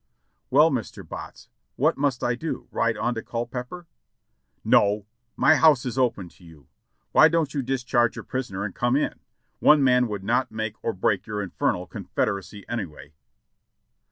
[0.49, 1.07] "Well, Mr.
[1.07, 3.85] Botts, what must I do— ride on to Culpeper?"
[4.65, 5.05] "No,
[5.37, 6.65] my house is open to you.
[7.11, 9.19] Why don't you discharge your prisoner and come in?
[9.59, 13.13] One man would not make or break your infernal Confederacy anyway."